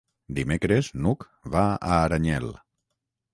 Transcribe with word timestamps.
Dimecres 0.37 0.89
n'Hug 1.03 1.25
va 1.57 1.67
a 1.75 1.93
Aranyel. 2.07 2.49